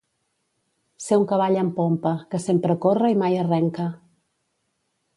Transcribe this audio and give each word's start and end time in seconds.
Ser 1.07 1.19
un 1.25 1.25
cavall 1.33 1.59
en 1.65 1.69
pompa, 1.81 2.15
que 2.33 2.41
sempre 2.49 2.79
corre 2.87 3.15
i 3.17 3.23
mai 3.23 3.41
arrenca. 3.45 3.89